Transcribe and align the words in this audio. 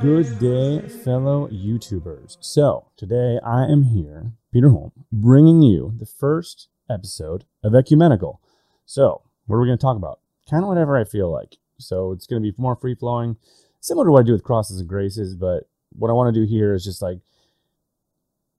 Good 0.00 0.38
day, 0.38 0.86
fellow 0.88 1.48
YouTubers. 1.48 2.36
So, 2.40 2.88
today 2.98 3.38
I 3.42 3.64
am 3.64 3.84
here, 3.84 4.32
Peter 4.52 4.68
Holm, 4.68 4.92
bringing 5.10 5.62
you 5.62 5.94
the 5.98 6.04
first 6.04 6.68
episode 6.90 7.44
of 7.64 7.74
Ecumenical. 7.74 8.42
So, 8.84 9.22
what 9.46 9.56
are 9.56 9.60
we 9.60 9.68
going 9.68 9.78
to 9.78 9.82
talk 9.82 9.96
about? 9.96 10.20
Kind 10.50 10.64
of 10.64 10.68
whatever 10.68 10.98
I 10.98 11.04
feel 11.04 11.32
like. 11.32 11.56
So, 11.78 12.12
it's 12.12 12.26
going 12.26 12.42
to 12.42 12.52
be 12.52 12.54
more 12.58 12.76
free 12.76 12.94
flowing, 12.94 13.36
similar 13.80 14.04
to 14.04 14.12
what 14.12 14.20
I 14.20 14.26
do 14.26 14.32
with 14.32 14.44
Crosses 14.44 14.80
and 14.80 14.88
Graces, 14.88 15.34
but 15.34 15.68
what 15.90 16.10
I 16.10 16.14
want 16.14 16.34
to 16.34 16.40
do 16.40 16.46
here 16.46 16.74
is 16.74 16.84
just 16.84 17.00
like 17.00 17.20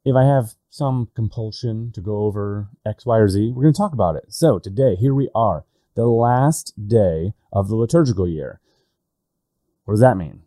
if 0.04 0.16
I 0.16 0.24
have 0.24 0.56
some 0.72 1.10
compulsion 1.16 1.92
to 1.92 2.02
go 2.02 2.24
over 2.24 2.70
X, 2.84 3.06
Y, 3.06 3.18
or 3.18 3.30
Z, 3.30 3.52
we're 3.54 3.64
going 3.64 3.74
to 3.74 3.78
talk 3.78 3.94
about 3.94 4.16
it. 4.16 4.26
So, 4.30 4.58
today, 4.58 4.96
here 4.96 5.14
we 5.14 5.30
are, 5.36 5.66
the 5.94 6.08
last 6.08 6.88
day 6.88 7.34
of 7.54 7.68
the 7.68 7.76
liturgical 7.76 8.28
year. 8.28 8.60
What 9.86 9.94
does 9.94 10.02
that 10.02 10.18
mean? 10.18 10.42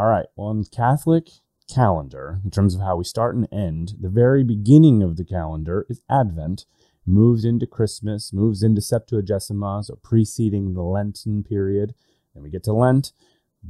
All 0.00 0.06
right, 0.06 0.28
well, 0.34 0.50
in 0.50 0.62
the 0.62 0.70
Catholic 0.70 1.28
calendar, 1.68 2.40
in 2.42 2.50
terms 2.50 2.74
of 2.74 2.80
how 2.80 2.96
we 2.96 3.04
start 3.04 3.36
and 3.36 3.46
end, 3.52 3.96
the 4.00 4.08
very 4.08 4.42
beginning 4.42 5.02
of 5.02 5.18
the 5.18 5.26
calendar 5.26 5.84
is 5.90 6.00
Advent, 6.08 6.64
moves 7.04 7.44
into 7.44 7.66
Christmas, 7.66 8.32
moves 8.32 8.62
into 8.62 8.80
Septuagesima, 8.80 9.84
so 9.84 9.98
preceding 10.02 10.72
the 10.72 10.80
Lenten 10.80 11.44
period. 11.44 11.92
Then 12.32 12.42
we 12.42 12.48
get 12.48 12.64
to 12.64 12.72
Lent, 12.72 13.12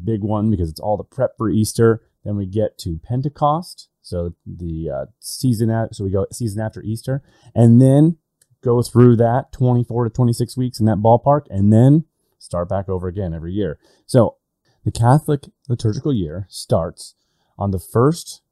big 0.04 0.22
one 0.22 0.52
because 0.52 0.70
it's 0.70 0.78
all 0.78 0.96
the 0.96 1.02
prep 1.02 1.36
for 1.36 1.50
Easter. 1.50 2.00
Then 2.24 2.36
we 2.36 2.46
get 2.46 2.78
to 2.78 3.00
Pentecost, 3.02 3.88
so 4.00 4.32
the 4.46 4.88
uh, 4.88 5.06
season 5.18 5.68
at, 5.68 5.96
so 5.96 6.04
we 6.04 6.10
go 6.12 6.28
season 6.30 6.62
after 6.62 6.80
Easter, 6.80 7.24
and 7.56 7.82
then 7.82 8.18
go 8.62 8.82
through 8.82 9.16
that 9.16 9.50
24 9.50 10.04
to 10.04 10.10
26 10.10 10.56
weeks 10.56 10.78
in 10.78 10.86
that 10.86 10.98
ballpark, 10.98 11.46
and 11.50 11.72
then 11.72 12.04
start 12.38 12.68
back 12.68 12.88
over 12.88 13.08
again 13.08 13.34
every 13.34 13.52
year. 13.52 13.80
So 14.06 14.36
the 14.84 14.90
Catholic 14.90 15.44
liturgical 15.68 16.12
year 16.12 16.46
starts 16.48 17.14
on 17.58 17.70
the 17.70 17.78
first 17.78 18.42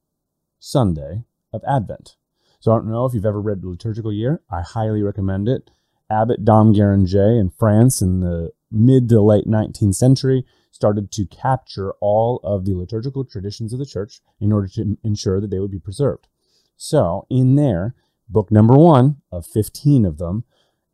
Sunday 0.58 1.24
of 1.52 1.62
Advent. 1.66 2.16
So 2.60 2.72
I 2.72 2.76
don't 2.76 2.90
know 2.90 3.06
if 3.06 3.14
you've 3.14 3.24
ever 3.24 3.40
read 3.40 3.62
the 3.62 3.68
liturgical 3.68 4.12
year. 4.12 4.42
I 4.50 4.62
highly 4.62 5.02
recommend 5.02 5.48
it. 5.48 5.70
Abbot 6.10 6.44
Dom 6.44 6.74
Guéranger 6.74 7.38
in 7.38 7.50
France 7.50 8.02
in 8.02 8.20
the 8.20 8.52
mid 8.70 9.08
to 9.08 9.20
late 9.20 9.46
19th 9.46 9.94
century 9.94 10.44
started 10.70 11.10
to 11.12 11.26
capture 11.26 11.92
all 12.00 12.40
of 12.42 12.64
the 12.64 12.74
liturgical 12.74 13.24
traditions 13.24 13.72
of 13.72 13.78
the 13.78 13.86
church 13.86 14.20
in 14.40 14.52
order 14.52 14.68
to 14.68 14.98
ensure 15.02 15.40
that 15.40 15.50
they 15.50 15.58
would 15.58 15.70
be 15.70 15.78
preserved. 15.78 16.28
So, 16.76 17.26
in 17.28 17.56
there, 17.56 17.94
book 18.28 18.50
number 18.50 18.76
one 18.76 19.16
of 19.32 19.46
15 19.46 20.04
of 20.04 20.18
them 20.18 20.44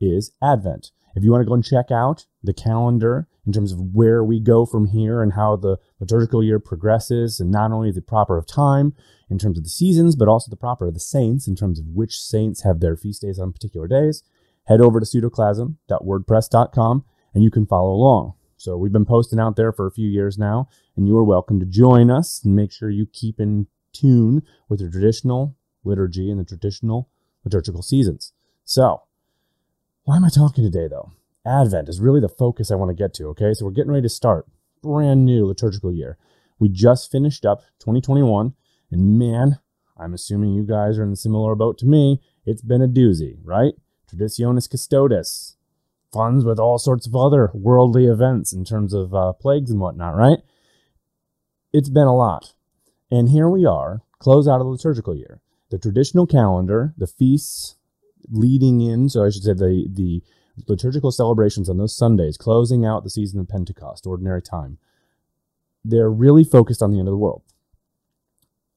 is 0.00 0.32
Advent. 0.42 0.90
If 1.14 1.22
you 1.22 1.30
want 1.30 1.42
to 1.42 1.48
go 1.48 1.54
and 1.54 1.64
check 1.64 1.90
out 1.90 2.26
the 2.42 2.54
calendar 2.54 3.28
in 3.46 3.52
terms 3.52 3.72
of 3.72 3.80
where 3.94 4.24
we 4.24 4.40
go 4.40 4.64
from 4.64 4.86
here 4.86 5.22
and 5.22 5.34
how 5.34 5.56
the 5.56 5.78
liturgical 6.00 6.42
year 6.42 6.58
progresses, 6.58 7.40
and 7.40 7.50
not 7.50 7.72
only 7.72 7.90
the 7.90 8.00
proper 8.00 8.38
of 8.38 8.46
time 8.46 8.94
in 9.28 9.38
terms 9.38 9.58
of 9.58 9.64
the 9.64 9.70
seasons, 9.70 10.16
but 10.16 10.28
also 10.28 10.50
the 10.50 10.56
proper 10.56 10.86
of 10.86 10.94
the 10.94 11.00
saints 11.00 11.46
in 11.46 11.56
terms 11.56 11.78
of 11.78 11.86
which 11.88 12.20
saints 12.20 12.62
have 12.62 12.80
their 12.80 12.96
feast 12.96 13.22
days 13.22 13.38
on 13.38 13.52
particular 13.52 13.86
days, 13.86 14.22
head 14.64 14.80
over 14.80 15.00
to 15.00 15.06
pseudoclasm.wordpress.com 15.06 17.04
and 17.34 17.42
you 17.42 17.50
can 17.50 17.66
follow 17.66 17.90
along. 17.90 18.34
So 18.56 18.76
we've 18.76 18.92
been 18.92 19.04
posting 19.04 19.38
out 19.38 19.56
there 19.56 19.72
for 19.72 19.86
a 19.86 19.92
few 19.92 20.08
years 20.08 20.38
now, 20.38 20.68
and 20.96 21.06
you 21.06 21.18
are 21.18 21.24
welcome 21.24 21.60
to 21.60 21.66
join 21.66 22.10
us 22.10 22.40
and 22.44 22.56
make 22.56 22.72
sure 22.72 22.88
you 22.88 23.06
keep 23.06 23.38
in 23.38 23.66
tune 23.92 24.42
with 24.68 24.80
the 24.80 24.90
traditional 24.90 25.56
liturgy 25.84 26.30
and 26.30 26.40
the 26.40 26.44
traditional 26.44 27.10
liturgical 27.44 27.82
seasons. 27.82 28.32
So, 28.64 29.02
why 30.04 30.16
am 30.16 30.24
I 30.24 30.30
talking 30.30 30.64
today 30.64 30.88
though? 30.88 31.12
Advent 31.46 31.88
is 31.88 32.00
really 32.00 32.20
the 32.20 32.28
focus 32.28 32.70
I 32.70 32.76
want 32.76 32.90
to 32.90 32.94
get 32.94 33.14
to, 33.14 33.26
okay? 33.28 33.52
So 33.52 33.64
we're 33.64 33.72
getting 33.72 33.92
ready 33.92 34.02
to 34.02 34.08
start 34.08 34.46
brand 34.82 35.24
new 35.24 35.46
liturgical 35.46 35.92
year. 35.92 36.18
We 36.58 36.68
just 36.68 37.10
finished 37.10 37.44
up 37.44 37.62
2021, 37.80 38.54
and 38.90 39.18
man, 39.18 39.58
I'm 39.98 40.14
assuming 40.14 40.54
you 40.54 40.64
guys 40.64 40.98
are 40.98 41.04
in 41.04 41.12
a 41.12 41.16
similar 41.16 41.54
boat 41.54 41.78
to 41.78 41.86
me. 41.86 42.20
It's 42.46 42.62
been 42.62 42.82
a 42.82 42.88
doozy, 42.88 43.38
right? 43.42 43.74
Traditionis 44.10 44.70
custodes, 44.70 45.56
funds 46.12 46.44
with 46.44 46.58
all 46.58 46.78
sorts 46.78 47.06
of 47.06 47.14
other 47.14 47.50
worldly 47.52 48.06
events 48.06 48.52
in 48.52 48.64
terms 48.64 48.92
of 48.92 49.14
uh, 49.14 49.32
plagues 49.32 49.70
and 49.70 49.80
whatnot, 49.80 50.16
right? 50.16 50.38
It's 51.72 51.88
been 51.88 52.06
a 52.06 52.16
lot. 52.16 52.54
And 53.10 53.28
here 53.28 53.48
we 53.48 53.66
are, 53.66 54.02
close 54.18 54.48
out 54.48 54.60
of 54.60 54.66
the 54.66 54.70
liturgical 54.70 55.16
year. 55.16 55.40
The 55.70 55.78
traditional 55.78 56.26
calendar, 56.26 56.94
the 56.96 57.06
feasts 57.06 57.76
leading 58.30 58.80
in, 58.80 59.08
so 59.08 59.24
I 59.24 59.30
should 59.30 59.42
say 59.42 59.54
the, 59.54 59.86
the 59.90 60.22
liturgical 60.68 61.10
celebrations 61.10 61.68
on 61.68 61.78
those 61.78 61.96
Sundays, 61.96 62.36
closing 62.36 62.84
out 62.84 63.04
the 63.04 63.10
season 63.10 63.40
of 63.40 63.48
Pentecost, 63.48 64.06
ordinary 64.06 64.42
time, 64.42 64.78
they're 65.84 66.10
really 66.10 66.44
focused 66.44 66.82
on 66.82 66.92
the 66.92 66.98
end 66.98 67.08
of 67.08 67.12
the 67.12 67.18
world. 67.18 67.42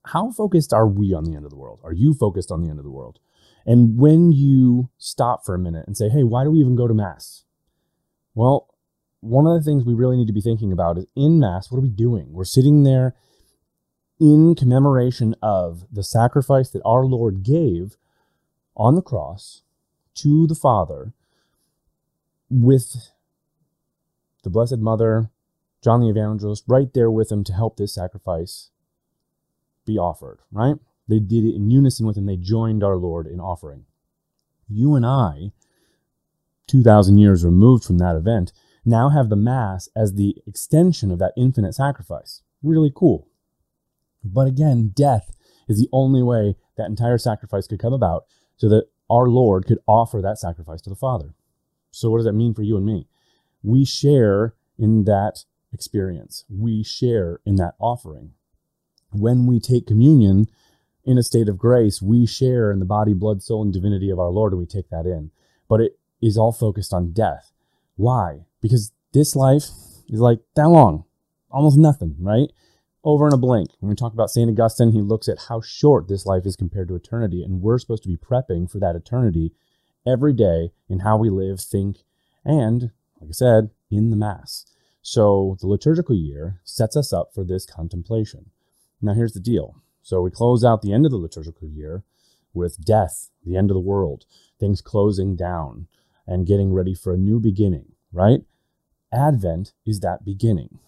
How 0.05 0.31
focused 0.31 0.73
are 0.73 0.87
we 0.87 1.13
on 1.13 1.23
the 1.25 1.35
end 1.35 1.45
of 1.45 1.51
the 1.51 1.57
world? 1.57 1.79
Are 1.83 1.93
you 1.93 2.13
focused 2.13 2.51
on 2.51 2.61
the 2.61 2.69
end 2.69 2.79
of 2.79 2.85
the 2.85 2.91
world? 2.91 3.19
And 3.65 3.97
when 3.97 4.31
you 4.31 4.89
stop 4.97 5.45
for 5.45 5.53
a 5.53 5.59
minute 5.59 5.85
and 5.87 5.97
say, 5.97 6.09
hey, 6.09 6.23
why 6.23 6.43
do 6.43 6.51
we 6.51 6.59
even 6.59 6.75
go 6.75 6.87
to 6.87 6.93
Mass? 6.93 7.43
Well, 8.33 8.73
one 9.19 9.45
of 9.45 9.53
the 9.53 9.63
things 9.63 9.83
we 9.83 9.93
really 9.93 10.15
need 10.15 10.27
to 10.27 10.33
be 10.33 10.41
thinking 10.41 10.71
about 10.71 10.97
is 10.97 11.07
in 11.15 11.39
Mass, 11.39 11.69
what 11.69 11.79
are 11.79 11.81
we 11.81 11.89
doing? 11.89 12.31
We're 12.31 12.45
sitting 12.45 12.83
there 12.83 13.15
in 14.19 14.55
commemoration 14.55 15.35
of 15.41 15.85
the 15.91 16.03
sacrifice 16.03 16.69
that 16.69 16.81
our 16.85 17.05
Lord 17.05 17.43
gave 17.43 17.97
on 18.75 18.95
the 18.95 19.01
cross 19.01 19.63
to 20.15 20.47
the 20.47 20.55
Father 20.55 21.13
with 22.49 23.11
the 24.43 24.49
Blessed 24.49 24.77
Mother, 24.77 25.29
John 25.83 26.01
the 26.01 26.09
Evangelist, 26.09 26.63
right 26.67 26.93
there 26.93 27.11
with 27.11 27.31
him 27.31 27.43
to 27.45 27.53
help 27.53 27.77
this 27.77 27.93
sacrifice 27.93 28.71
be 29.85 29.97
offered, 29.97 30.39
right? 30.51 30.75
They 31.07 31.19
did 31.19 31.45
it 31.45 31.55
in 31.55 31.71
unison 31.71 32.05
with 32.05 32.17
him. 32.17 32.25
They 32.25 32.37
joined 32.37 32.83
our 32.83 32.97
Lord 32.97 33.27
in 33.27 33.39
offering. 33.39 33.85
You 34.69 34.95
and 34.95 35.05
I, 35.05 35.51
2,000 36.67 37.17
years 37.17 37.45
removed 37.45 37.85
from 37.85 37.97
that 37.99 38.15
event, 38.15 38.51
now 38.83 39.09
have 39.09 39.29
the 39.29 39.35
Mass 39.35 39.89
as 39.95 40.13
the 40.13 40.35
extension 40.45 41.11
of 41.11 41.19
that 41.19 41.33
infinite 41.37 41.73
sacrifice. 41.73 42.41
Really 42.61 42.91
cool. 42.93 43.27
But 44.23 44.47
again, 44.47 44.91
death 44.93 45.35
is 45.67 45.77
the 45.77 45.89
only 45.91 46.23
way 46.23 46.55
that 46.75 46.87
entire 46.87 47.17
sacrifice 47.17 47.67
could 47.67 47.79
come 47.79 47.93
about 47.93 48.25
so 48.57 48.67
that 48.69 48.87
our 49.09 49.27
Lord 49.27 49.65
could 49.65 49.79
offer 49.87 50.21
that 50.21 50.39
sacrifice 50.39 50.81
to 50.81 50.89
the 50.89 50.95
Father. 50.95 51.33
So, 51.91 52.09
what 52.09 52.17
does 52.17 52.25
that 52.25 52.33
mean 52.33 52.53
for 52.53 52.63
you 52.63 52.77
and 52.77 52.85
me? 52.85 53.07
We 53.63 53.85
share 53.85 54.55
in 54.77 55.05
that 55.05 55.45
experience, 55.73 56.45
we 56.49 56.83
share 56.83 57.39
in 57.45 57.55
that 57.55 57.75
offering. 57.79 58.31
When 59.11 59.45
we 59.45 59.59
take 59.59 59.87
communion, 59.87 60.47
in 61.07 61.17
a 61.17 61.23
state 61.23 61.47
of 61.47 61.57
grace, 61.57 62.01
we 62.01 62.25
share 62.25 62.69
in 62.69 62.79
the 62.79 62.85
body, 62.85 63.13
blood, 63.13 63.41
soul, 63.41 63.63
and 63.63 63.71
divinity 63.71 64.09
of 64.09 64.19
our 64.19 64.29
Lord, 64.29 64.51
and 64.51 64.59
we 64.59 64.65
take 64.65 64.89
that 64.89 65.05
in. 65.05 65.31
But 65.69 65.79
it 65.79 65.97
is 66.21 66.37
all 66.37 66.51
focused 66.51 66.93
on 66.93 67.13
death. 67.13 67.53
Why? 67.95 68.45
Because 68.61 68.91
this 69.13 69.33
life 69.33 69.69
is 70.09 70.19
like 70.19 70.39
that 70.57 70.67
long, 70.67 71.05
almost 71.49 71.77
nothing, 71.77 72.17
right? 72.19 72.49
Over 73.05 73.25
in 73.27 73.33
a 73.33 73.37
blink. 73.37 73.69
When 73.79 73.89
we 73.89 73.95
talk 73.95 74.11
about 74.11 74.29
St. 74.29 74.49
Augustine, 74.49 74.91
he 74.91 75.01
looks 75.01 75.29
at 75.29 75.45
how 75.47 75.61
short 75.61 76.09
this 76.09 76.25
life 76.25 76.45
is 76.45 76.57
compared 76.57 76.89
to 76.89 76.95
eternity, 76.95 77.41
and 77.41 77.61
we're 77.61 77.79
supposed 77.79 78.03
to 78.03 78.09
be 78.09 78.17
prepping 78.17 78.69
for 78.69 78.79
that 78.79 78.97
eternity 78.97 79.53
every 80.07 80.33
day 80.33 80.71
in 80.89 80.99
how 80.99 81.17
we 81.17 81.29
live, 81.29 81.59
think, 81.59 81.97
and, 82.45 82.91
like 83.19 83.29
I 83.29 83.33
said, 83.33 83.69
in 83.91 84.09
the 84.09 84.15
Mass. 84.15 84.65
So 85.01 85.57
the 85.59 85.67
liturgical 85.67 86.15
year 86.15 86.59
sets 86.63 86.95
us 86.95 87.13
up 87.13 87.33
for 87.33 87.43
this 87.43 87.65
contemplation. 87.65 88.51
Now, 89.01 89.13
here's 89.13 89.33
the 89.33 89.39
deal 89.39 89.75
so 90.01 90.21
we 90.21 90.31
close 90.31 90.63
out 90.63 90.81
the 90.81 90.93
end 90.93 91.05
of 91.05 91.11
the 91.11 91.17
liturgical 91.17 91.67
year 91.67 92.03
with 92.53 92.83
death, 92.83 93.29
the 93.45 93.57
end 93.57 93.69
of 93.69 93.75
the 93.75 93.81
world, 93.81 94.25
things 94.59 94.81
closing 94.81 95.35
down 95.35 95.87
and 96.25 96.47
getting 96.47 96.73
ready 96.73 96.93
for 96.93 97.13
a 97.13 97.17
new 97.17 97.39
beginning, 97.39 97.91
right? 98.11 98.41
Advent 99.11 99.73
is 99.85 99.99
that 99.99 100.23
beginning. 100.23 100.79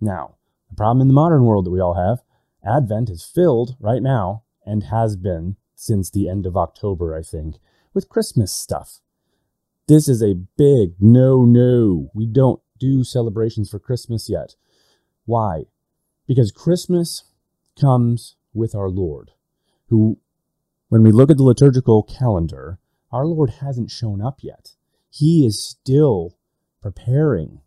Now, 0.00 0.36
the 0.68 0.76
problem 0.76 1.00
in 1.00 1.08
the 1.08 1.14
modern 1.14 1.44
world 1.44 1.66
that 1.66 1.70
we 1.70 1.80
all 1.80 1.94
have, 1.94 2.22
Advent 2.64 3.08
is 3.08 3.24
filled 3.24 3.76
right 3.80 4.02
now 4.02 4.42
and 4.64 4.84
has 4.84 5.16
been 5.16 5.56
since 5.74 6.10
the 6.10 6.28
end 6.28 6.46
of 6.46 6.56
October, 6.56 7.14
I 7.14 7.22
think, 7.22 7.56
with 7.96 8.10
Christmas 8.10 8.52
stuff. 8.52 9.00
This 9.88 10.06
is 10.06 10.22
a 10.22 10.34
big 10.34 10.92
no, 11.00 11.44
no. 11.44 12.10
We 12.12 12.26
don't 12.26 12.60
do 12.78 13.02
celebrations 13.02 13.70
for 13.70 13.78
Christmas 13.78 14.28
yet. 14.28 14.54
Why? 15.24 15.64
Because 16.28 16.52
Christmas 16.52 17.24
comes 17.80 18.36
with 18.52 18.74
our 18.74 18.90
Lord, 18.90 19.30
who, 19.88 20.18
when 20.90 21.02
we 21.02 21.10
look 21.10 21.30
at 21.30 21.38
the 21.38 21.42
liturgical 21.42 22.02
calendar, 22.02 22.78
our 23.10 23.24
Lord 23.24 23.50
hasn't 23.60 23.90
shown 23.90 24.20
up 24.20 24.40
yet. 24.42 24.72
He 25.08 25.46
is 25.46 25.64
still 25.64 26.36
preparing 26.82 27.62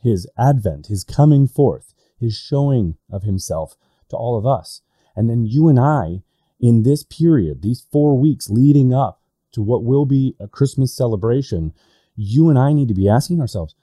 his 0.00 0.28
advent, 0.38 0.86
his 0.86 1.02
coming 1.02 1.48
forth, 1.48 1.92
his 2.16 2.36
showing 2.36 2.98
of 3.10 3.24
himself 3.24 3.74
to 4.10 4.16
all 4.16 4.38
of 4.38 4.46
us. 4.46 4.82
And 5.16 5.28
then 5.28 5.44
you 5.44 5.66
and 5.66 5.80
I, 5.80 6.22
in 6.60 6.84
this 6.84 7.02
period, 7.02 7.62
these 7.62 7.84
four 7.90 8.16
weeks 8.16 8.48
leading 8.48 8.94
up 8.94 9.21
to 9.52 9.62
what 9.62 9.84
will 9.84 10.06
be 10.06 10.34
a 10.40 10.48
Christmas 10.48 10.94
celebration, 10.94 11.72
you 12.16 12.48
and 12.48 12.58
I 12.58 12.72
need 12.72 12.88
to 12.88 12.94
be 12.94 13.08
asking 13.08 13.40
ourselves, 13.40 13.74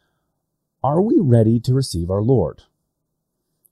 are 0.83 1.01
we 1.01 1.19
ready 1.19 1.59
to 1.61 1.73
receive 1.73 2.09
our 2.09 2.21
Lord? 2.21 2.63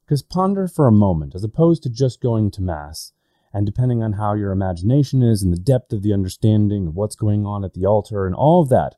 Because 0.05 0.21
ponder 0.21 0.67
for 0.67 0.87
a 0.87 0.91
moment, 0.91 1.35
as 1.35 1.43
opposed 1.43 1.83
to 1.83 1.89
just 1.89 2.21
going 2.21 2.51
to 2.51 2.61
Mass, 2.61 3.13
and 3.53 3.65
depending 3.65 4.03
on 4.03 4.13
how 4.13 4.33
your 4.33 4.51
imagination 4.51 5.23
is 5.23 5.41
and 5.41 5.51
the 5.51 5.57
depth 5.57 5.91
of 5.91 6.01
the 6.03 6.13
understanding 6.13 6.87
of 6.87 6.95
what's 6.95 7.15
going 7.15 7.45
on 7.45 7.63
at 7.63 7.73
the 7.73 7.85
altar 7.85 8.25
and 8.25 8.35
all 8.35 8.61
of 8.61 8.69
that, 8.69 8.95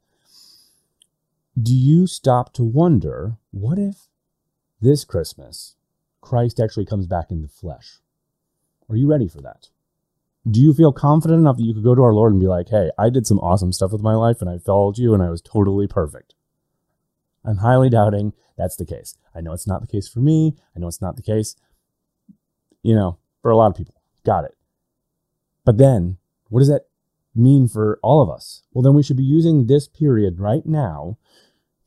do 1.61 1.73
you 1.73 2.07
stop 2.07 2.53
to 2.53 2.63
wonder 2.63 3.37
what 3.51 3.77
if 3.77 4.07
this 4.81 5.03
Christmas 5.03 5.75
Christ 6.21 6.59
actually 6.59 6.85
comes 6.85 7.07
back 7.07 7.31
in 7.31 7.41
the 7.41 7.47
flesh? 7.47 7.99
Are 8.89 8.95
you 8.95 9.07
ready 9.07 9.27
for 9.27 9.41
that? 9.41 9.69
Do 10.49 10.61
you 10.61 10.73
feel 10.73 10.93
confident 10.93 11.39
enough 11.39 11.57
that 11.57 11.63
you 11.63 11.73
could 11.73 11.83
go 11.83 11.95
to 11.95 12.01
our 12.01 12.13
Lord 12.13 12.31
and 12.31 12.41
be 12.41 12.47
like, 12.47 12.69
hey, 12.69 12.91
I 12.97 13.09
did 13.09 13.27
some 13.27 13.39
awesome 13.39 13.73
stuff 13.73 13.91
with 13.91 14.01
my 14.01 14.15
life 14.15 14.41
and 14.41 14.49
I 14.49 14.57
followed 14.57 14.97
you 14.97 15.13
and 15.13 15.21
I 15.21 15.29
was 15.29 15.41
totally 15.41 15.87
perfect? 15.87 16.33
I'm 17.43 17.57
highly 17.57 17.89
doubting 17.89 18.33
that's 18.59 18.75
the 18.75 18.85
case. 18.85 19.15
I 19.33 19.39
know 19.39 19.53
it's 19.53 19.67
not 19.67 19.79
the 19.79 19.87
case 19.87 20.09
for 20.09 20.19
me. 20.19 20.53
I 20.75 20.79
know 20.79 20.87
it's 20.87 21.01
not 21.01 21.15
the 21.15 21.21
case, 21.21 21.55
you 22.83 22.93
know, 22.93 23.17
for 23.41 23.51
a 23.51 23.55
lot 23.55 23.71
of 23.71 23.77
people. 23.77 23.95
Got 24.25 24.43
it. 24.43 24.57
But 25.63 25.77
then, 25.77 26.17
what 26.49 26.59
does 26.59 26.67
that 26.67 26.87
mean 27.33 27.69
for 27.69 27.99
all 28.03 28.21
of 28.21 28.29
us? 28.29 28.63
Well, 28.73 28.83
then 28.83 28.95
we 28.95 29.01
should 29.01 29.15
be 29.15 29.23
using 29.23 29.65
this 29.65 29.87
period 29.87 30.39
right 30.39 30.65
now 30.65 31.17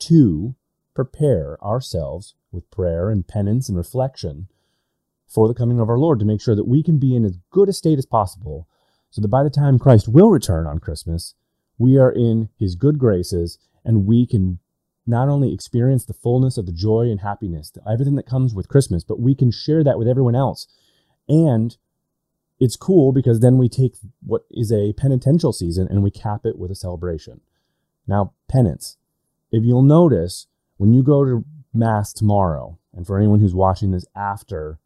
to 0.01 0.55
prepare 0.95 1.63
ourselves 1.63 2.37
with 2.51 2.71
prayer 2.71 3.11
and 3.11 3.29
penance 3.29 3.69
and 3.69 3.77
reflection 3.77 4.49
for 5.33 5.49
the 5.49 5.55
coming 5.55 5.81
of 5.81 5.89
our 5.89 5.99
Lord 5.99 6.19
to 6.19 6.25
make 6.25 6.41
sure 6.41 6.55
that 6.55 6.69
we 6.69 6.83
can 6.83 6.99
be 6.99 7.17
in 7.17 7.25
as 7.25 7.39
good 7.51 7.69
a 7.69 7.73
state 7.73 7.99
as 7.99 8.07
possible 8.07 8.69
so 9.11 9.21
that 9.21 9.29
by 9.29 9.43
the 9.43 9.51
time 9.51 9.79
Christ 9.79 10.09
will 10.09 10.31
return 10.31 10.67
on 10.67 10.79
Christmas, 10.79 11.35
we 11.79 11.99
are 11.99 12.11
in 12.11 12.49
his 12.59 12.75
good 12.75 12.99
graces 12.99 13.59
and 13.85 14.07
we 14.07 14.27
can 14.27 14.59
not 15.07 15.29
only 15.29 15.53
experience 15.53 16.05
the 16.05 16.15
fullness 16.15 16.57
of 16.57 16.67
the 16.67 16.73
joy 16.73 17.09
and 17.11 17.21
happiness, 17.21 17.73
everything 17.91 18.15
that 18.17 18.27
comes 18.27 18.55
with 18.55 18.69
Christmas, 18.69 19.05
but 19.05 19.21
we 19.21 19.35
can 19.35 19.51
share 19.51 19.83
that 19.83 19.99
with 19.99 20.07
everyone 20.07 20.37
else. 20.37 20.69
And 21.29 21.77
it's 22.61 22.77
cool 22.77 23.13
because 23.13 23.41
then 23.41 23.59
we 23.59 23.69
take 23.69 23.97
what 24.25 24.43
is 24.51 24.71
a 24.71 24.93
penitential 24.93 25.53
season 25.53 25.89
and 25.91 26.03
we 26.03 26.11
cap 26.11 26.47
it 26.47 26.59
with 26.59 26.71
a 26.71 26.77
celebration. 26.77 27.41
Now, 28.07 28.35
penance. 28.49 28.97
If 29.51 29.65
you'll 29.65 29.83
notice, 29.83 30.47
when 30.77 30.93
you 30.93 31.03
go 31.03 31.25
to 31.25 31.45
Mass 31.75 32.13
tomorrow, 32.13 32.79
and 32.95 33.07
for 33.07 33.19
anyone 33.19 33.41
who's 33.41 33.55
watching 33.55 33.91
this 33.91 34.05
after 34.15 34.79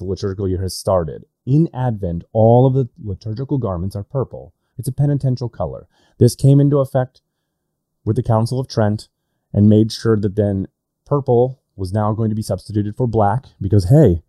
the 0.00 0.06
liturgical 0.06 0.48
year 0.48 0.62
has 0.62 0.76
started, 0.76 1.24
in 1.46 1.68
Advent, 1.72 2.24
all 2.32 2.66
of 2.66 2.74
the 2.74 2.88
liturgical 3.02 3.58
garments 3.58 3.94
are 3.94 4.02
purple. 4.02 4.54
It's 4.78 4.88
a 4.88 4.92
penitential 4.92 5.48
color. 5.48 5.86
This 6.18 6.34
came 6.34 6.58
into 6.58 6.78
effect 6.78 7.22
with 8.04 8.16
the 8.16 8.22
Council 8.22 8.58
of 8.58 8.66
Trent 8.66 9.08
and 9.52 9.68
made 9.68 9.92
sure 9.92 10.16
that 10.16 10.36
then 10.36 10.68
purple 11.06 11.62
was 11.76 11.92
now 11.92 12.12
going 12.12 12.30
to 12.30 12.36
be 12.36 12.42
substituted 12.42 12.96
for 12.96 13.06
black 13.06 13.46
because, 13.60 13.90
hey, 13.90 14.22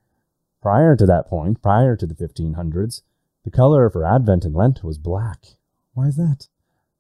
prior 0.62 0.95
to 0.95 1.06
that 1.06 1.27
point, 1.27 1.62
prior 1.62 1.95
to 1.95 2.06
the 2.06 2.15
1500s, 2.15 3.01
the 3.44 3.51
color 3.51 3.89
for 3.89 4.06
Advent 4.06 4.45
and 4.45 4.56
Lent 4.56 4.83
was 4.83 4.97
black. 4.97 5.45
Why 5.94 6.07
is 6.07 6.17
that? 6.17 6.47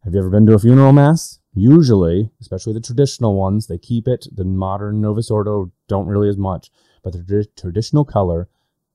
Have 0.03 0.13
you 0.13 0.19
ever 0.19 0.29
been 0.29 0.47
to 0.47 0.53
a 0.53 0.59
funeral 0.59 0.93
mass? 0.93 1.39
Usually, 1.53 2.31
especially 2.39 2.73
the 2.73 2.79
traditional 2.79 3.35
ones, 3.35 3.67
they 3.67 3.77
keep 3.77 4.07
it. 4.07 4.27
The 4.31 4.45
modern 4.45 5.01
Novus 5.01 5.29
Ordo 5.29 5.71
don't 5.87 6.07
really 6.07 6.29
as 6.29 6.37
much. 6.37 6.71
But 7.03 7.13
the 7.13 7.47
traditional 7.55 8.05
color 8.05 8.47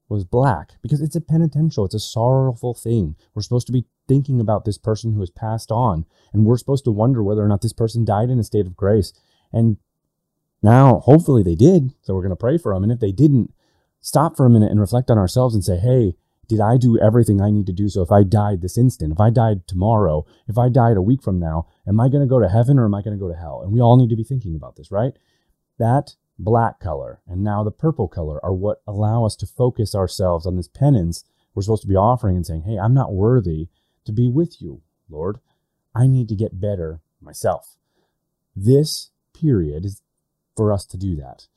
was 0.08 0.24
black 0.24 0.72
because 0.82 1.00
it's 1.00 1.16
a 1.16 1.20
penitential, 1.20 1.84
it's 1.84 1.94
a 1.94 2.00
sorrowful 2.00 2.74
thing. 2.74 3.16
We're 3.34 3.42
supposed 3.42 3.66
to 3.66 3.72
be 3.72 3.86
thinking 4.06 4.40
about 4.40 4.64
this 4.64 4.78
person 4.78 5.12
who 5.12 5.20
has 5.20 5.30
passed 5.30 5.70
on, 5.70 6.06
and 6.32 6.44
we're 6.44 6.58
supposed 6.58 6.84
to 6.84 6.92
wonder 6.92 7.22
whether 7.22 7.44
or 7.44 7.48
not 7.48 7.62
this 7.62 7.72
person 7.72 8.04
died 8.04 8.30
in 8.30 8.38
a 8.38 8.44
state 8.44 8.66
of 8.66 8.76
grace. 8.76 9.12
And 9.52 9.78
now, 10.62 11.00
hopefully, 11.00 11.42
they 11.42 11.54
did. 11.54 11.92
So 12.02 12.14
we're 12.14 12.22
going 12.22 12.30
to 12.30 12.36
pray 12.36 12.58
for 12.58 12.74
them. 12.74 12.82
And 12.82 12.92
if 12.92 13.00
they 13.00 13.12
didn't, 13.12 13.52
stop 14.00 14.36
for 14.36 14.46
a 14.46 14.50
minute 14.50 14.70
and 14.70 14.80
reflect 14.80 15.10
on 15.10 15.18
ourselves 15.18 15.54
and 15.54 15.64
say, 15.64 15.78
hey, 15.78 16.14
did 16.48 16.60
I 16.60 16.76
do 16.76 16.98
everything 16.98 17.40
I 17.40 17.50
need 17.50 17.66
to 17.66 17.72
do? 17.72 17.88
So 17.88 18.02
if 18.02 18.12
I 18.12 18.22
died 18.22 18.62
this 18.62 18.78
instant, 18.78 19.12
if 19.12 19.20
I 19.20 19.30
died 19.30 19.66
tomorrow, 19.66 20.24
if 20.46 20.56
I 20.56 20.68
died 20.68 20.96
a 20.96 21.02
week 21.02 21.22
from 21.22 21.40
now, 21.40 21.66
am 21.88 21.98
I 21.98 22.08
going 22.08 22.22
to 22.22 22.28
go 22.28 22.40
to 22.40 22.48
heaven 22.48 22.78
or 22.78 22.84
am 22.84 22.94
I 22.94 23.02
going 23.02 23.16
to 23.16 23.20
go 23.20 23.28
to 23.28 23.36
hell? 23.36 23.62
And 23.62 23.72
we 23.72 23.80
all 23.80 23.96
need 23.96 24.10
to 24.10 24.16
be 24.16 24.22
thinking 24.22 24.54
about 24.54 24.76
this, 24.76 24.92
right? 24.92 25.12
That 25.78 26.14
black 26.38 26.78
color 26.80 27.20
and 27.26 27.42
now 27.42 27.64
the 27.64 27.70
purple 27.70 28.08
color 28.08 28.44
are 28.44 28.52
what 28.52 28.82
allow 28.86 29.24
us 29.24 29.34
to 29.34 29.46
focus 29.46 29.94
ourselves 29.94 30.46
on 30.46 30.56
this 30.56 30.68
penance 30.68 31.24
we're 31.56 31.62
supposed 31.62 31.82
to 31.82 31.88
be 31.88 31.96
offering 31.96 32.36
and 32.36 32.46
saying, 32.46 32.62
Hey, 32.62 32.78
I'm 32.78 32.94
not 32.94 33.14
worthy 33.14 33.68
to 34.04 34.12
be 34.12 34.28
with 34.28 34.60
you, 34.60 34.82
Lord. 35.08 35.38
I 35.94 36.06
need 36.06 36.28
to 36.28 36.36
get 36.36 36.60
better 36.60 37.00
myself. 37.20 37.76
This 38.54 39.10
period 39.34 39.86
is 39.86 40.02
for 40.54 40.70
us 40.70 40.84
to 40.86 40.98
do 40.98 41.16
that. 41.16 41.48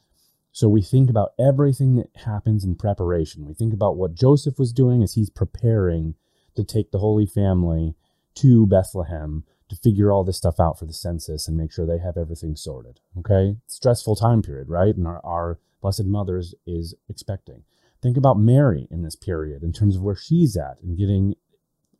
So 0.53 0.69
we 0.69 0.81
think 0.81 1.09
about 1.09 1.33
everything 1.37 1.95
that 1.97 2.09
happens 2.25 2.63
in 2.63 2.75
preparation. 2.75 3.45
We 3.45 3.53
think 3.53 3.73
about 3.73 3.97
what 3.97 4.15
Joseph 4.15 4.57
was 4.57 4.73
doing 4.73 5.03
as 5.03 5.13
he's 5.13 5.29
preparing 5.29 6.15
to 6.55 6.63
take 6.63 6.91
the 6.91 6.99
Holy 6.99 7.25
Family 7.25 7.95
to 8.35 8.65
Bethlehem 8.65 9.43
to 9.69 9.75
figure 9.75 10.11
all 10.11 10.23
this 10.23 10.37
stuff 10.37 10.59
out 10.59 10.77
for 10.77 10.85
the 10.85 10.93
census 10.93 11.47
and 11.47 11.55
make 11.55 11.71
sure 11.71 11.85
they 11.85 11.99
have 11.99 12.17
everything 12.17 12.55
sorted. 12.55 12.99
Okay. 13.17 13.55
Stressful 13.67 14.15
time 14.15 14.41
period, 14.41 14.67
right? 14.67 14.95
And 14.95 15.07
our, 15.07 15.21
our 15.23 15.59
Blessed 15.81 16.05
Mother 16.05 16.37
is, 16.37 16.55
is 16.65 16.95
expecting. 17.07 17.63
Think 18.01 18.17
about 18.17 18.39
Mary 18.39 18.87
in 18.89 19.03
this 19.03 19.15
period 19.15 19.63
in 19.63 19.73
terms 19.73 19.95
of 19.95 20.01
where 20.01 20.15
she's 20.15 20.57
at 20.57 20.77
and 20.81 20.97
getting 20.97 21.35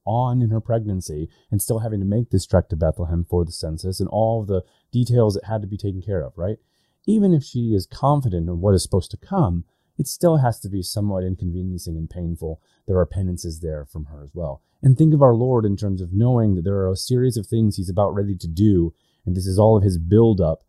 on 0.06 0.42
in 0.42 0.50
her 0.50 0.62
pregnancy 0.62 1.30
and 1.52 1.62
still 1.62 1.80
having 1.80 2.00
to 2.00 2.06
make 2.06 2.32
this 2.32 2.46
trek 2.46 2.70
to 2.70 2.76
Bethlehem 2.76 3.26
for 3.30 3.46
the 3.46 3.52
census 3.52 4.00
and 4.00 4.10
all 4.10 4.44
the 4.44 4.64
details 4.92 5.36
that 5.36 5.46
had 5.46 5.62
to 5.62 5.68
be 5.68 5.78
taken 5.78 6.02
care 6.02 6.22
of, 6.22 6.34
right? 6.36 6.58
Even 7.06 7.34
if 7.34 7.44
she 7.44 7.74
is 7.74 7.86
confident 7.86 8.50
in 8.50 8.60
what 8.60 8.74
is 8.74 8.82
supposed 8.82 9.12
to 9.12 9.18
come, 9.18 9.66
it 10.00 10.08
still 10.08 10.38
has 10.38 10.60
to 10.62 10.70
be 10.70 10.82
somewhat 10.82 11.26
inconveniencing 11.26 11.98
and 11.98 12.10
painful. 12.10 12.62
There 12.88 12.98
are 12.98 13.06
penances 13.06 13.60
there 13.60 13.86
from 13.86 14.06
her 14.06 14.24
as 14.24 14.32
well. 14.34 14.62
And 14.82 14.98
think 14.98 15.14
of 15.14 15.22
our 15.22 15.36
Lord 15.36 15.66
in 15.66 15.76
terms 15.76 16.02
of 16.02 16.14
knowing 16.14 16.56
that 16.56 16.64
there 16.64 16.78
are 16.78 16.92
a 16.92 16.96
series 16.96 17.36
of 17.36 17.46
things 17.46 17.76
he's 17.76 17.90
about 17.90 18.16
ready 18.16 18.36
to 18.38 18.48
do, 18.48 18.94
and 19.26 19.36
this 19.36 19.46
is 19.46 19.60
all 19.60 19.76
of 19.76 19.84
his 19.84 19.98
build 19.98 20.40
up 20.40 20.64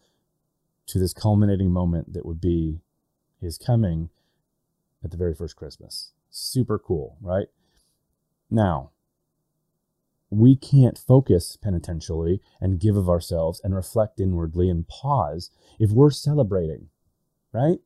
to 0.89 0.99
this 0.99 1.15
culminating 1.15 1.71
moment 1.71 2.13
that 2.13 2.27
would 2.27 2.41
be 2.41 2.81
his 3.41 3.57
coming 3.57 4.11
at 5.05 5.13
the 5.13 5.17
very 5.17 5.33
first 5.33 5.55
Christmas. 5.55 6.11
Super 6.29 6.79
cool, 6.79 7.17
right? 7.21 7.47
Now, 8.51 8.91
we 10.29 10.57
can't 10.57 10.99
focus 10.99 11.57
penitentially 11.57 12.41
and 12.61 12.81
give 12.81 12.97
of 12.97 13.09
ourselves 13.09 13.61
and 13.63 13.77
reflect 13.77 14.19
inwardly 14.19 14.69
and 14.69 14.89
pause 14.89 15.53
if 15.79 15.93
we're 15.93 16.11
celebrating, 16.11 16.89
right? 17.53 17.79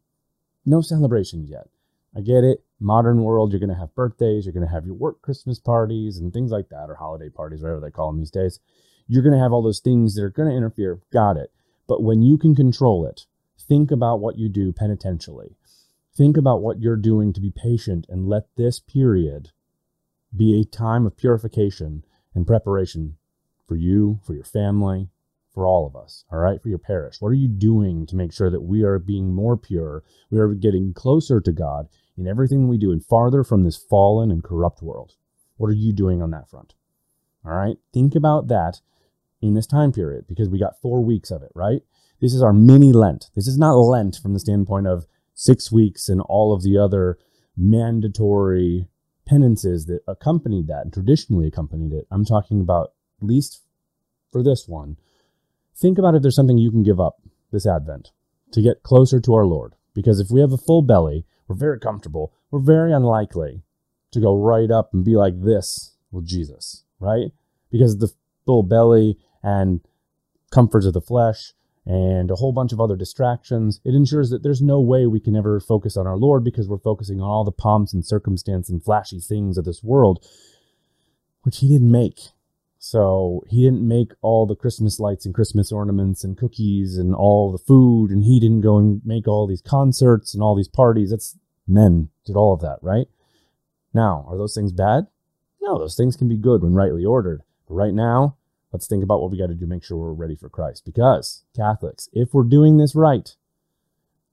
No 0.67 0.81
celebrations 0.81 1.51
yet. 1.51 1.69
I 2.17 2.21
get 2.21 2.45
it. 2.45 2.65
Modern 2.81 3.23
world, 3.23 3.53
you're 3.53 3.61
going 3.61 3.71
to 3.71 3.79
have 3.79 3.95
birthdays, 3.95 4.45
you're 4.45 4.53
going 4.53 4.67
to 4.67 4.73
have 4.73 4.87
your 4.87 4.95
work 4.95 5.21
Christmas 5.23 5.59
parties 5.59 6.19
and 6.19 6.33
things 6.33 6.51
like 6.51 6.69
that, 6.69 6.89
or 6.89 6.95
holiday 6.95 7.29
parties, 7.29 7.63
whatever 7.63 7.81
they 7.81 7.91
call 7.91 8.11
them 8.11 8.19
these 8.19 8.31
days. 8.31 8.61
You're 9.09 9.23
going 9.23 9.35
to 9.35 9.43
have 9.43 9.53
all 9.53 9.63
those 9.63 9.81
things 9.81 10.15
that 10.15 10.23
are 10.23 10.31
going 10.31 10.49
to 10.49 10.57
interfere. 10.57 11.01
Got 11.13 11.37
it. 11.37 11.53
But 11.87 12.03
when 12.03 12.23
you 12.23 12.39
can 12.39 12.55
control 12.55 13.07
it, 13.07 13.27
think 13.59 13.91
about 13.91 14.21
what 14.21 14.39
you 14.39 14.49
do 14.49 14.73
penitentially. 14.73 15.57
Think 16.17 16.37
about 16.37 16.63
what 16.63 16.81
you're 16.81 16.97
doing 16.97 17.33
to 17.33 17.41
be 17.41 17.51
patient 17.51 18.07
and 18.09 18.29
let 18.29 18.45
this 18.57 18.81
period 18.81 19.51
be 20.35 20.61
a 20.61 20.65
time 20.65 21.07
of 21.07 21.17
purification 21.17 22.05
and 22.35 22.47
preparation 22.47 23.17
for 23.67 23.77
you, 23.77 24.21
for 24.25 24.35
your 24.35 24.45
family, 24.45 25.09
for 25.55 25.67
all 25.67 25.87
of 25.87 25.95
us, 25.95 26.25
all 26.33 26.39
right, 26.41 26.61
for 26.61 26.69
your 26.69 26.79
parish? 26.79 27.21
What 27.21 27.29
are 27.29 27.35
you 27.35 27.49
doing 27.49 28.07
to 28.07 28.17
make 28.17 28.33
sure 28.33 28.51
that 28.51 28.63
we 28.63 28.83
are 28.83 28.99
being 28.99 29.33
more 29.33 29.57
pure? 29.57 30.03
We 30.31 30.39
are 30.41 30.49
getting 30.49 30.93
closer 30.93 31.41
to 31.41 31.53
God 31.53 31.89
in 32.19 32.27
everything 32.27 32.69
we 32.69 32.77
do 32.77 32.91
and 32.91 33.05
farther 33.05 33.45
from 33.45 33.63
this 33.63 33.77
fallen 33.77 34.31
and 34.31 34.43
corrupt 34.43 34.83
world. 34.83 35.15
What 35.57 35.69
are 35.69 35.75
you 35.75 35.93
doing 35.93 36.21
on 36.21 36.33
that 36.33 36.51
front? 36.51 36.75
All 37.45 37.53
right, 37.53 37.77
think 37.93 38.15
about 38.15 38.49
that 38.49 38.81
in 39.41 39.55
this 39.55 39.67
time 39.67 39.93
period 39.93 40.27
because 40.27 40.49
we 40.49 40.59
got 40.59 40.81
four 40.81 41.05
weeks 41.05 41.31
of 41.31 41.43
it, 41.43 41.53
right? 41.55 41.83
This 42.21 42.35
is 42.35 42.43
our 42.43 42.53
mini 42.53 42.93
Lent. 42.93 43.31
This 43.35 43.47
is 43.47 43.59
not 43.59 43.75
Lent 43.75 44.17
from 44.17 44.33
the 44.33 44.41
standpoint 44.41 44.87
of 44.87 45.07
six 45.35 45.71
weeks 45.71 46.09
and 46.09 46.21
all 46.23 46.55
of 46.55 46.63
the 46.63 46.79
other 46.79 47.19
mandatory 47.57 48.89
penances 49.27 49.87
that 49.87 50.01
accompanied 50.09 50.67
that 50.69 50.83
and 50.83 50.93
traditionally 50.93 51.47
accompanied 51.47 51.93
it. 51.93 52.07
I'm 52.11 52.25
talking 52.25 52.61
about, 52.61 52.93
at 53.21 53.27
least 53.27 53.63
for 54.33 54.43
this 54.43 54.67
one, 54.67 54.97
think 55.77 55.99
about 55.99 56.15
if 56.15 56.23
there's 56.23 56.37
something 56.37 56.59
you 56.59 56.71
can 56.71 56.83
give 56.83 57.01
up 57.01 57.21
this 57.53 57.67
Advent 57.67 58.11
to 58.53 58.63
get 58.63 58.83
closer 58.83 59.21
to 59.21 59.35
our 59.35 59.45
Lord. 59.45 59.75
Because 59.95 60.21
if 60.21 60.31
we 60.31 60.41
have 60.41 60.53
a 60.53 60.59
full 60.59 60.83
belly, 60.83 61.25
we're 61.47 61.57
very 61.57 61.79
comfortable, 61.79 62.33
we're 62.51 62.61
very 62.61 62.93
unlikely 62.93 63.63
to 64.13 64.21
go 64.21 64.37
right 64.37 64.71
up 64.71 64.93
and 64.93 65.05
be 65.05 65.17
like 65.17 65.43
this 65.43 65.97
with 66.11 66.27
Jesus, 66.27 66.85
right? 67.01 67.33
Because 67.71 67.99
the 67.99 68.13
full 68.47 68.63
belly 68.63 69.19
and 69.43 69.81
comforts 70.51 70.87
of 70.87 70.93
the 70.93 71.01
flesh 71.01 71.53
and 71.87 72.31
a 72.31 72.37
whole 72.37 72.53
bunch 72.53 72.73
of 72.73 72.81
other 72.81 72.97
distractions, 72.97 73.81
it 73.85 73.95
ensures 73.95 74.31
that 74.31 74.43
there's 74.43 74.63
no 74.63 74.81
way 74.81 75.07
we 75.07 75.21
can 75.21 75.37
ever 75.37 75.61
focus 75.61 75.97
on 75.97 76.07
our 76.07 76.17
Lord 76.17 76.45
because 76.45 76.69
we're 76.69 76.79
focusing 76.79 77.21
on 77.21 77.29
all 77.29 77.45
the 77.45 77.53
pomps 77.53 77.93
and 77.93 78.07
circumstance 78.07 78.71
and 78.71 78.83
flashy 78.83 79.21
things 79.21 79.59
of 79.59 79.65
this 79.65 79.83
world, 79.83 80.25
which 81.43 81.59
He 81.59 81.69
didn't 81.69 81.91
make. 81.91 82.21
So 82.87 83.43
he 83.49 83.63
didn't 83.63 83.89
make 83.89 84.13
all 84.21 84.45
the 84.45 84.55
Christmas 84.55 85.01
lights 85.01 85.25
and 85.25 85.35
Christmas 85.35 85.73
ornaments 85.73 86.23
and 86.23 86.37
cookies 86.37 86.99
and 86.99 87.15
all 87.15 87.51
the 87.51 87.57
food, 87.57 88.11
and 88.11 88.23
he 88.23 88.39
didn't 88.39 88.61
go 88.61 88.77
and 88.77 89.01
make 89.07 89.27
all 89.27 89.47
these 89.47 89.63
concerts 89.63 90.35
and 90.35 90.43
all 90.43 90.55
these 90.55 90.69
parties. 90.69 91.09
That's 91.09 91.39
men 91.67 92.11
did 92.27 92.37
all 92.37 92.53
of 92.53 92.61
that, 92.61 92.81
right? 92.83 93.07
Now, 93.95 94.27
are 94.29 94.37
those 94.37 94.55
things 94.55 94.71
bad? 94.71 95.07
No, 95.63 95.79
those 95.79 95.97
things 95.97 96.15
can 96.15 96.29
be 96.29 96.37
good 96.37 96.63
when 96.63 96.75
rightly 96.75 97.07
ordered. 97.07 97.41
But 97.67 97.75
right 97.77 97.95
now, 97.95 98.37
let's 98.71 98.87
think 98.87 99.03
about 99.03 99.23
what 99.23 99.31
we 99.31 99.39
got 99.39 99.47
to 99.47 99.55
do 99.55 99.61
to 99.61 99.67
make 99.67 99.83
sure 99.83 99.97
we're 99.97 100.13
ready 100.13 100.37
for 100.37 100.51
Christ. 100.51 100.85
Because 100.85 101.45
Catholics, 101.57 102.11
if 102.13 102.35
we're 102.35 102.43
doing 102.43 102.77
this 102.77 102.95
right, 102.95 103.35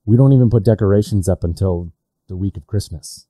we 0.04 0.18
don't 0.18 0.34
even 0.34 0.50
put 0.50 0.62
decorations 0.62 1.26
up 1.26 1.42
until 1.42 1.90
the 2.28 2.36
week 2.36 2.58
of 2.58 2.66
Christmas 2.66 3.28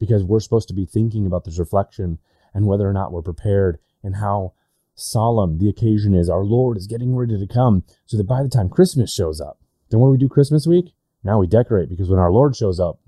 because 0.00 0.24
we're 0.24 0.40
supposed 0.40 0.66
to 0.66 0.74
be 0.74 0.84
thinking 0.84 1.26
about 1.26 1.44
this 1.44 1.60
reflection 1.60 2.18
and 2.52 2.66
whether 2.66 2.88
or 2.88 2.92
not 2.92 3.12
we're 3.12 3.22
prepared 3.22 3.78
and 4.02 4.16
how 4.16 4.52
solemn 4.94 5.58
the 5.58 5.68
occasion 5.68 6.14
is. 6.14 6.28
Our 6.28 6.44
Lord 6.44 6.76
is 6.76 6.86
getting 6.86 7.14
ready 7.14 7.38
to 7.38 7.46
come 7.46 7.84
so 8.06 8.16
that 8.16 8.24
by 8.24 8.42
the 8.42 8.48
time 8.48 8.68
Christmas 8.68 9.12
shows 9.12 9.40
up, 9.40 9.60
then 9.90 10.00
what 10.00 10.08
do 10.08 10.12
we 10.12 10.18
do 10.18 10.28
Christmas 10.28 10.66
week? 10.66 10.94
Now 11.24 11.38
we 11.38 11.46
decorate 11.46 11.88
because 11.88 12.08
when 12.08 12.18
our 12.18 12.32
Lord 12.32 12.56
shows 12.56 12.78
up, 12.80 13.00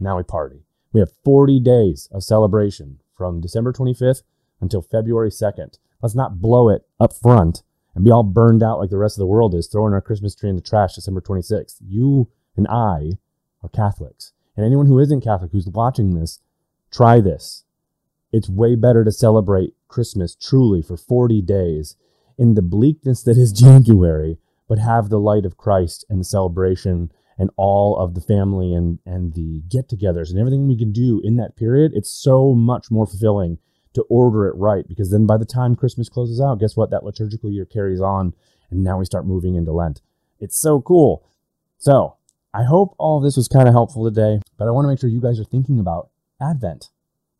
now 0.00 0.16
we 0.16 0.22
party. 0.22 0.64
We 0.92 1.00
have 1.00 1.10
40 1.24 1.60
days 1.60 2.08
of 2.12 2.22
celebration 2.22 3.00
from 3.16 3.40
December 3.40 3.72
25th 3.72 4.22
until 4.60 4.82
February 4.82 5.30
2nd. 5.30 5.78
Let's 6.02 6.14
not 6.14 6.40
blow 6.40 6.68
it 6.68 6.82
up 7.00 7.12
front 7.12 7.62
and 7.94 8.04
be 8.04 8.10
all 8.10 8.22
burned 8.22 8.62
out 8.62 8.78
like 8.78 8.90
the 8.90 8.98
rest 8.98 9.16
of 9.16 9.20
the 9.20 9.26
world 9.26 9.54
is, 9.54 9.66
throwing 9.66 9.94
our 9.94 10.00
Christmas 10.00 10.34
tree 10.34 10.50
in 10.50 10.56
the 10.56 10.62
trash 10.62 10.94
December 10.94 11.20
26th. 11.20 11.76
You 11.80 12.28
and 12.56 12.66
I 12.68 13.12
are 13.62 13.68
Catholics. 13.72 14.32
And 14.56 14.64
anyone 14.64 14.86
who 14.86 14.98
isn't 14.98 15.22
Catholic 15.22 15.52
who's 15.52 15.68
watching 15.68 16.14
this, 16.14 16.40
try 16.90 17.20
this. 17.20 17.64
It's 18.32 18.48
way 18.48 18.74
better 18.74 19.04
to 19.04 19.12
celebrate 19.12 19.74
Christmas 19.94 20.34
truly 20.34 20.82
for 20.82 20.96
40 20.96 21.40
days 21.42 21.94
in 22.36 22.54
the 22.54 22.62
bleakness 22.62 23.22
that 23.22 23.38
is 23.38 23.52
January, 23.66 24.38
but 24.68 24.80
have 24.80 25.08
the 25.08 25.20
light 25.20 25.46
of 25.46 25.56
Christ 25.56 26.04
and 26.10 26.18
the 26.18 26.24
celebration 26.24 27.12
and 27.38 27.50
all 27.56 27.96
of 27.96 28.14
the 28.14 28.20
family 28.20 28.74
and, 28.74 28.98
and 29.06 29.34
the 29.34 29.62
get 29.68 29.88
togethers 29.88 30.30
and 30.30 30.38
everything 30.40 30.66
we 30.66 30.76
can 30.76 30.90
do 30.90 31.20
in 31.22 31.36
that 31.36 31.56
period. 31.56 31.92
It's 31.94 32.10
so 32.10 32.54
much 32.54 32.90
more 32.90 33.06
fulfilling 33.06 33.58
to 33.92 34.02
order 34.10 34.48
it 34.48 34.56
right 34.56 34.86
because 34.88 35.12
then 35.12 35.26
by 35.26 35.36
the 35.36 35.44
time 35.44 35.76
Christmas 35.76 36.08
closes 36.08 36.40
out, 36.40 36.58
guess 36.58 36.76
what? 36.76 36.90
That 36.90 37.04
liturgical 37.04 37.52
year 37.52 37.64
carries 37.64 38.00
on 38.00 38.34
and 38.70 38.82
now 38.82 38.98
we 38.98 39.04
start 39.04 39.26
moving 39.26 39.54
into 39.54 39.72
Lent. 39.72 40.00
It's 40.40 40.58
so 40.60 40.80
cool. 40.80 41.24
So 41.78 42.16
I 42.52 42.64
hope 42.64 42.96
all 42.98 43.20
this 43.20 43.36
was 43.36 43.46
kind 43.46 43.68
of 43.68 43.74
helpful 43.74 44.04
today, 44.04 44.40
but 44.58 44.66
I 44.66 44.72
want 44.72 44.86
to 44.86 44.88
make 44.88 44.98
sure 44.98 45.08
you 45.08 45.20
guys 45.20 45.38
are 45.38 45.44
thinking 45.44 45.78
about 45.78 46.10
Advent. 46.40 46.90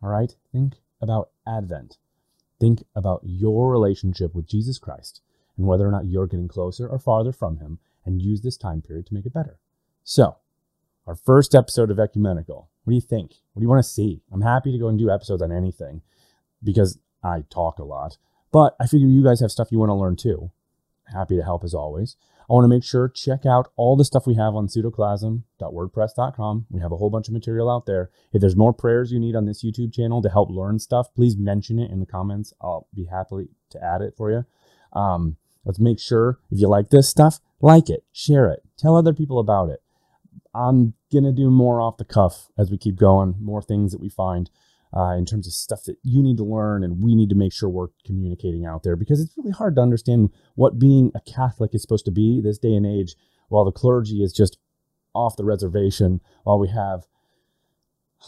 All 0.00 0.08
right? 0.08 0.32
Think 0.52 0.74
about 1.00 1.30
Advent. 1.46 1.98
Think 2.60 2.84
about 2.94 3.20
your 3.24 3.70
relationship 3.70 4.34
with 4.34 4.46
Jesus 4.46 4.78
Christ 4.78 5.20
and 5.56 5.66
whether 5.66 5.86
or 5.86 5.90
not 5.90 6.06
you're 6.06 6.26
getting 6.26 6.48
closer 6.48 6.88
or 6.88 6.98
farther 6.98 7.32
from 7.32 7.58
him 7.58 7.78
and 8.04 8.22
use 8.22 8.42
this 8.42 8.56
time 8.56 8.82
period 8.82 9.06
to 9.06 9.14
make 9.14 9.26
it 9.26 9.34
better. 9.34 9.58
So, 10.02 10.36
our 11.06 11.14
first 11.14 11.54
episode 11.54 11.90
of 11.90 11.98
Ecumenical. 11.98 12.68
What 12.84 12.90
do 12.90 12.94
you 12.94 13.00
think? 13.00 13.32
What 13.52 13.60
do 13.60 13.64
you 13.64 13.68
want 13.68 13.84
to 13.84 13.88
see? 13.88 14.22
I'm 14.32 14.42
happy 14.42 14.72
to 14.72 14.78
go 14.78 14.88
and 14.88 14.98
do 14.98 15.10
episodes 15.10 15.42
on 15.42 15.52
anything 15.52 16.02
because 16.62 16.98
I 17.22 17.44
talk 17.50 17.78
a 17.78 17.84
lot, 17.84 18.18
but 18.52 18.76
I 18.80 18.86
figure 18.86 19.08
you 19.08 19.24
guys 19.24 19.40
have 19.40 19.50
stuff 19.50 19.70
you 19.70 19.78
want 19.78 19.90
to 19.90 19.94
learn 19.94 20.16
too. 20.16 20.50
Happy 21.12 21.36
to 21.36 21.42
help 21.42 21.64
as 21.64 21.74
always. 21.74 22.16
I 22.48 22.52
want 22.52 22.64
to 22.64 22.68
make 22.68 22.84
sure 22.84 23.08
check 23.08 23.46
out 23.46 23.72
all 23.76 23.96
the 23.96 24.04
stuff 24.04 24.26
we 24.26 24.34
have 24.34 24.54
on 24.54 24.68
pseudoclasm.wordpress.com. 24.68 26.66
We 26.70 26.80
have 26.80 26.92
a 26.92 26.96
whole 26.96 27.10
bunch 27.10 27.28
of 27.28 27.34
material 27.34 27.70
out 27.70 27.86
there. 27.86 28.10
If 28.32 28.40
there's 28.40 28.56
more 28.56 28.72
prayers 28.72 29.10
you 29.12 29.18
need 29.18 29.34
on 29.34 29.46
this 29.46 29.64
YouTube 29.64 29.94
channel 29.94 30.20
to 30.22 30.28
help 30.28 30.50
learn 30.50 30.78
stuff, 30.78 31.14
please 31.14 31.36
mention 31.36 31.78
it 31.78 31.90
in 31.90 32.00
the 32.00 32.06
comments. 32.06 32.52
I'll 32.60 32.86
be 32.94 33.04
happy 33.04 33.48
to 33.70 33.82
add 33.82 34.02
it 34.02 34.14
for 34.16 34.30
you. 34.30 34.44
Um, 34.92 35.36
let's 35.64 35.80
make 35.80 35.98
sure 35.98 36.38
if 36.50 36.60
you 36.60 36.68
like 36.68 36.90
this 36.90 37.08
stuff, 37.08 37.40
like 37.60 37.88
it, 37.88 38.04
share 38.12 38.50
it, 38.50 38.62
tell 38.76 38.94
other 38.96 39.14
people 39.14 39.38
about 39.38 39.70
it. 39.70 39.80
I'm 40.54 40.94
gonna 41.12 41.32
do 41.32 41.50
more 41.50 41.80
off 41.80 41.96
the 41.96 42.04
cuff 42.04 42.48
as 42.58 42.70
we 42.70 42.78
keep 42.78 42.96
going, 42.96 43.34
more 43.40 43.62
things 43.62 43.92
that 43.92 44.00
we 44.00 44.08
find 44.08 44.50
uh, 44.96 45.14
in 45.16 45.26
terms 45.26 45.46
of 45.46 45.52
stuff 45.52 45.82
that 45.84 45.96
you 46.02 46.22
need 46.22 46.36
to 46.36 46.44
learn 46.44 46.84
and 46.84 47.02
we 47.02 47.14
need 47.14 47.28
to 47.28 47.34
make 47.34 47.52
sure 47.52 47.68
we're 47.68 47.88
communicating 48.06 48.64
out 48.64 48.82
there 48.82 48.96
because 48.96 49.20
it's 49.20 49.36
really 49.36 49.50
hard 49.50 49.74
to 49.74 49.82
understand 49.82 50.30
what 50.54 50.78
being 50.78 51.10
a 51.14 51.20
Catholic 51.20 51.74
is 51.74 51.82
supposed 51.82 52.04
to 52.04 52.12
be 52.12 52.40
this 52.40 52.58
day 52.58 52.74
and 52.74 52.86
age 52.86 53.16
while 53.48 53.64
the 53.64 53.72
clergy 53.72 54.22
is 54.22 54.32
just 54.32 54.58
off 55.14 55.36
the 55.36 55.44
reservation, 55.44 56.20
while 56.44 56.58
we 56.58 56.68
have 56.68 57.06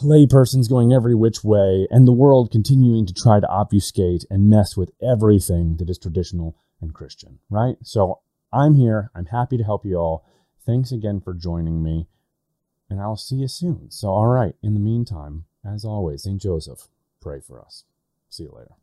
laypersons 0.01 0.69
going 0.69 0.93
every 0.93 1.15
which 1.15 1.43
way 1.43 1.87
and 1.89 2.07
the 2.07 2.13
world 2.13 2.51
continuing 2.51 3.05
to 3.05 3.13
try 3.13 3.39
to 3.39 3.47
obfuscate 3.47 4.25
and 4.29 4.49
mess 4.49 4.77
with 4.77 4.91
everything 5.01 5.77
that 5.77 5.89
is 5.89 5.97
traditional 5.97 6.55
and 6.81 6.93
Christian, 6.93 7.39
right? 7.49 7.77
So 7.83 8.19
I'm 8.53 8.75
here. 8.75 9.09
I'm 9.15 9.25
happy 9.25 9.57
to 9.57 9.63
help 9.63 9.85
you 9.85 9.97
all. 9.97 10.25
Thanks 10.65 10.91
again 10.91 11.21
for 11.21 11.33
joining 11.33 11.81
me, 11.81 12.07
and 12.89 12.99
I'll 12.99 13.15
see 13.15 13.37
you 13.37 13.47
soon. 13.47 13.89
So, 13.89 14.09
all 14.09 14.27
right, 14.27 14.53
in 14.61 14.73
the 14.73 14.79
meantime, 14.79 15.45
as 15.67 15.85
always, 15.85 16.23
St. 16.23 16.41
Joseph, 16.41 16.87
pray 17.21 17.39
for 17.39 17.59
us. 17.59 17.83
See 18.29 18.43
you 18.43 18.53
later. 18.55 18.75